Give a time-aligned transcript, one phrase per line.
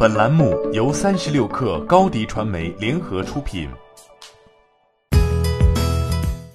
[0.00, 3.68] 本栏目由三十六克高低传媒联合出品。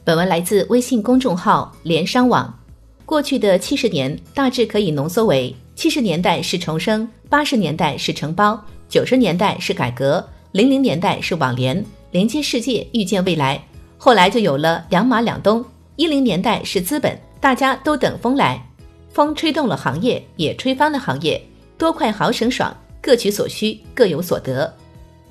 [0.06, 2.58] 本文来自微信公众号联商网。
[3.06, 13.62] 过去的七十年大致可以浓缩为：七十年代是重生，八十年代是承包，九十年代是改革，零零年代是网联，连接世界，预见未来。
[13.98, 15.62] 后来就有了两马两东。
[15.98, 18.66] 一零年代是资本，大家都等风来，
[19.10, 21.46] 风吹动了行业，也吹翻了行业，
[21.78, 22.74] 多快好省爽，
[23.04, 24.74] 各取所需，各有所得。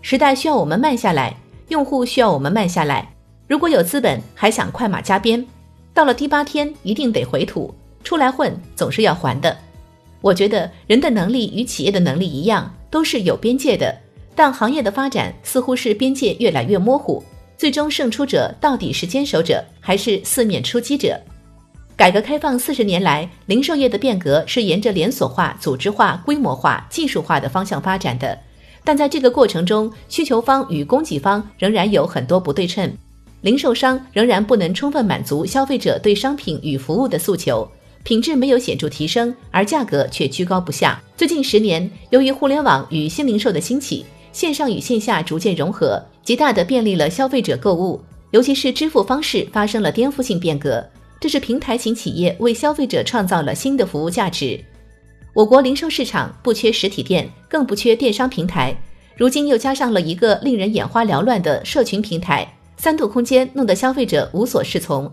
[0.02, 1.34] 时代需要我们慢下来，
[1.68, 3.10] 用户需要我们慢下来。
[3.48, 5.42] 如果有资本还想快马加鞭，
[5.94, 9.56] 到了第八天一定得回土，出来混总是要还的。
[10.20, 13.98] 我觉得人的能力与企业的能力一样，都是有边界的，
[14.34, 17.24] 但行业的发展似乎是边界越来越模糊。
[17.56, 21.18] 最终胜出者到底是坚守者还是四面出击者？
[22.02, 28.36] 改革开放四十年来，零售业的变革是沿着连锁化、组织化、规模化、技术化的方向发展的。
[28.82, 32.92] 但在这个过程中，需求方与供给方仍然有很多不对称，
[33.42, 37.70] 零售商仍然不能充分满足消费者对商品与服务的诉求，
[38.02, 41.00] 品质没有显著提升，而价格却居高不下。
[41.16, 46.04] 最近十年，由于互联网与新零售的兴起，线上与线下逐渐融合。
[46.24, 50.84] 极大的便利了消费者购物，尤其是支付方式发生了颠覆性变革。
[51.22, 54.58] 这是平台型企业为消费者创造了新的服务价值。
[55.32, 58.76] 我国零售市场不缺实体店，更不缺电商平台，
[59.16, 65.08] 如今又加上了一个令人眼花缭乱的社群平台，三度空间弄得消费者无所适从。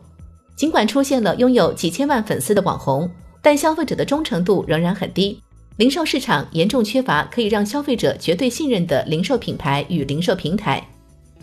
[0.56, 3.08] 尽管出现了拥有几千万粉丝的网红，
[3.40, 5.40] 但消费者的忠诚度仍然很低。
[5.78, 10.84] 零售市场严重缺乏可以让消费者绝对信任的零售品牌与零售平台。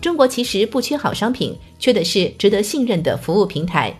[0.00, 3.96] 中国其实不缺好商品，缺的是值得信任的服务平台。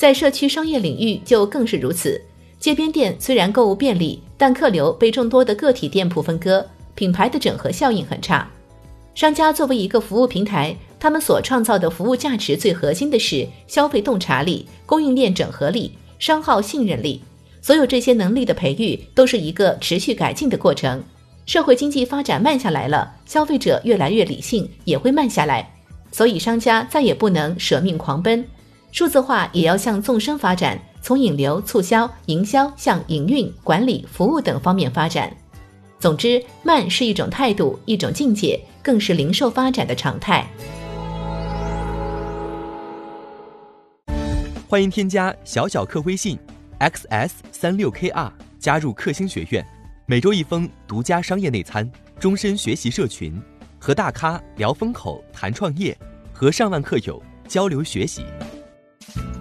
[0.00, 2.18] 在社区商业领域就更是如此。
[2.58, 8.50] 街边店虽然购物便利，但客流被众多的个体店铺分割，品牌的整合效应很差。
[9.14, 17.22] 商家作为一个服务平台，他们所创造的服务价值最核心的是消费洞察力、供应链整合力、商号信任力。
[17.60, 21.04] 所有这些能力的培育，都是一个持续改进的过程。
[21.44, 25.70] 社会经济发展慢下来了，消费者越来越理性，也会慢下来。
[26.10, 28.42] 所以商家再也不能舍命狂奔，
[28.92, 35.32] 数字化也要向纵深发展，从引流、促销、营销向营运、管理、服务等方面发展。
[36.00, 40.44] 总之，慢是一种态度，一种境界，更是零售发展的常态。
[44.66, 46.38] 欢迎添加小小客微信
[46.80, 49.64] ，xs 三六 kr，加入克星学院。
[50.06, 53.40] 每周一封独家商业内参，终身学习社群，
[53.78, 55.96] 和大咖聊风口、谈创业，
[56.32, 58.24] 和上万客友交流学习。